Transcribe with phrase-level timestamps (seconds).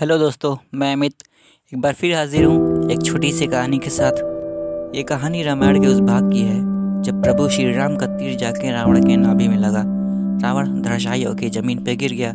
[0.00, 1.14] Hello दोस्तों, मैं अमित।
[1.74, 4.12] एक बार फिर हाजिर हूँ एक छोटी सी कहानी के साथ।
[4.96, 6.56] ये कहानी रामायण के उस भाग की है,
[7.02, 9.82] जब प्रभु श्री राम का तीर जाके रावण के नाभि में लगा।
[10.48, 12.32] रावण धराशायी होकर ज़मीन पर गिर गया।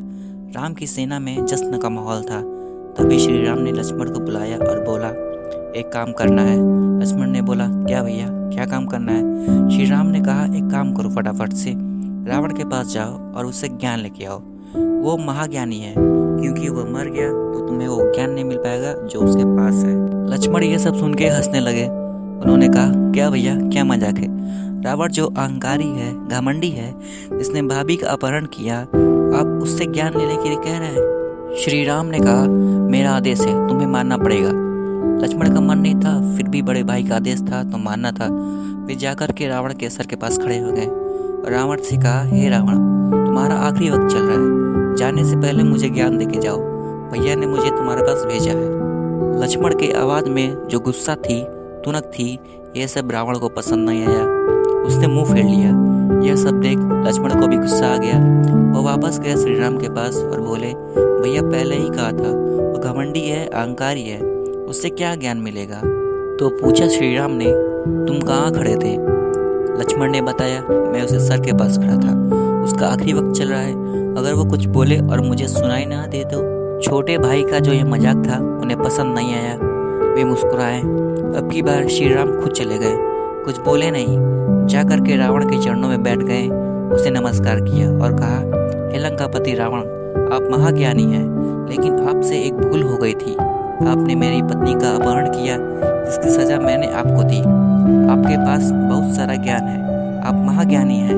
[0.55, 2.41] राम की सेना में जश्न का माहौल था।
[2.93, 5.09] तभी श्री राम ने लक्ष्मण को बुलाया और बोला,
[5.79, 6.57] एक काम करना है।
[7.01, 9.21] लक्ष्मण ने बोला, क्या भैया, क्या काम करना है?
[9.69, 11.73] श्री राम ने कहा, एक काम करो फटाफट से।
[12.31, 14.39] रावण के पास जाओ और उससे ज्ञान लेके आओ।
[14.75, 19.19] वो महाज्ञानी है। क्योंकि वह मर गया तो तुम्हें वो ज्ञान नहीं मिल पाएगा जो
[19.19, 19.95] उसके पास है।
[20.29, 24.35] लक्ष्मण ये सब सुन के हंसने लगे। उन्होंने कहा, क्या भैया, क्या मज़ाक है?
[24.81, 26.93] रावण जो अहंकारी है, घमंडी है,
[27.37, 31.55] जिसने भाभी का अपहरण किया, आप उससे ज्ञान लेने के लिए कह रहे हैं?
[31.55, 32.47] श्री राम ने कहा,
[32.91, 34.49] मेरा आदेश है, तुम्हें मानना पड़ेगा।
[35.23, 38.27] लक्ष्मण का मन नहीं था, फिर भी बड़े भाई का आदेश था तो मानना था।
[38.85, 40.87] वे जाकर के रावण के सर के पास खड़े हो गए।
[41.51, 42.77] रावण से कहा, हे रावण,
[43.25, 44.66] तुम्हारा आखिरी वक्त चल रहा है।
[44.97, 46.57] जाने से पहले मुझे ज्ञान देके जाओ।
[47.11, 48.87] भैया ने मुझे तुम्हारे पास भेजा है।
[49.43, 51.43] लक्ष्मण के आवाज़ में जो गुस्सा थी,
[51.85, 52.39] तुनक थी,
[52.77, 54.23] यह सब रावण को पसंद नहीं आया।
[54.81, 55.87] उसने मुँह फेर लिया।
[56.21, 58.15] यह सब देख लक्ष्मण को भी गुस्सा आ गया।
[58.77, 62.31] वो वापस गए श्री राम के पास और बोले, भैया, पहले ही कहा था
[62.67, 64.21] वो घमंडी है, अहंकारी है,
[64.67, 65.77] उससे क्या ज्ञान मिलेगा?
[66.37, 67.45] तो पूछा श्री राम ने,
[68.05, 68.97] तुम कहाँ खड़े थे?
[69.81, 72.27] लक्ष्मण ने बताया, मैं उसे सर के पास खड़ा था।
[72.63, 73.87] उसका आखिरी वक्त चल रहा है
[74.17, 77.83] अगर वो कुछ बोले और मुझे सुनाई ना दे तो छोटे भाई का जो ये
[77.83, 79.55] मज़ाक था, उन्हें पसंद नहीं आया।
[80.15, 82.95] वे मुस्कुराए। अब की बार श्री राम खुद चले गए।
[83.45, 84.17] कुछ बोले नहीं।
[84.67, 86.47] जा के रावण के चरणों में बैठ गए।
[86.95, 88.37] उसे नमस्कार किया और कहा,
[88.93, 89.79] हे लंकापति रावण,
[90.33, 93.33] आप महाज्ञानी हैं, लेकिन आपसे एक भूल हो गई थी।
[93.87, 95.57] आपने मेरी पत्नी का अपहरण किया,
[96.05, 97.39] जिसकी सजा मैंने आपको दी।
[98.11, 99.81] आपके पास बहुत सारा ज्ञान है।
[100.21, 101.15] आप महाज्ञानी हैं।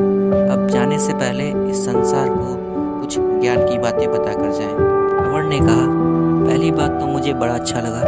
[0.50, 2.69] अब जाने से पहले इस संसार को
[3.41, 4.73] ज्ञान की बातें बता कर जाए।
[5.21, 5.85] रावण ने कहा,
[6.45, 8.01] पहली बात तो मुझे बड़ा अच्छा लगा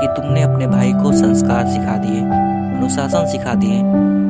[0.00, 3.80] कि तुमने अपने भाई को संस्कार सिखा दिए, अनुशासन सिखा दिए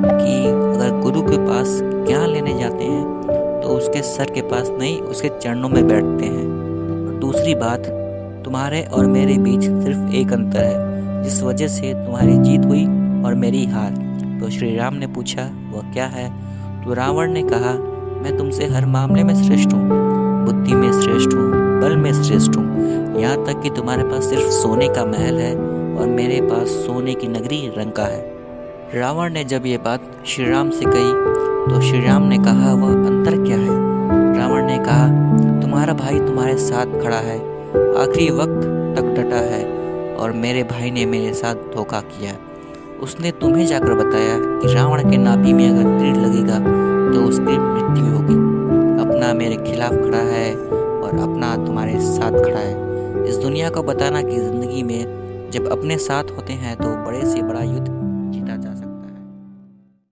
[0.04, 4.98] कि अगर गुरु के पास ज्ञान लेने जाते हैं तो उसके सर के पास नहीं,
[5.00, 6.46] उसके चरणों में बैठते हैं।
[7.06, 7.86] और दूसरी बात,
[8.44, 12.84] तुम्हारे और मेरे बीच सिर्फ़ एक अंतर है, जिस वजह से तुम्हारी जीत हुई
[13.24, 13.90] और मेरी हार।
[14.40, 16.28] तो श्री राम ने पूछा, वह क्या है?
[16.84, 17.72] तो रावण ने कहा,
[18.22, 20.13] मैं तुमसे हर मामले में श्रेष्ठ हूँ।
[20.44, 21.50] बुद्धि में श्रेष्ठ हूँ,
[21.80, 26.06] बल में श्रेष्ठ हूँ। यहाँ तक कि तुम्हारे पास सिर्फ़ सोने का महल है और
[26.08, 28.22] मेरे पास सोने की नगरी रंका है।
[28.94, 31.12] रावण ने जब ये बात श्री राम से कही
[31.66, 33.76] तो श्री राम ने कहा, वह अंतर क्या है?
[34.38, 35.08] रावण ने कहा,
[35.60, 37.38] तुम्हारा भाई तुम्हारे साथ खड़ा है,
[37.98, 38.60] आखिरी वक्त
[38.96, 39.64] तक डटा है
[40.14, 42.34] और मेरे भाई ने मेरे साथ धोखा किया
[43.02, 46.58] उसने तुम्हें जाकर बताया कि रावण के नाभि में अगर तीर लगेगा
[47.12, 48.43] तो उसकी मृत्यु होगी।
[49.34, 54.38] मेरे खिलाफ खड़ा है और अपना तुम्हारे साथ खड़ा है। इस दुनिया को बताना कि
[54.38, 58.03] ज़िंदगी में जब अपने साथ होते हैं तो बड़े से बड़ा युद्ध